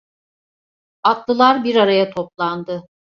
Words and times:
Atlılar 1.03 1.63
bir 1.63 1.75
araya 1.75 2.09
toplandı. 2.09 2.85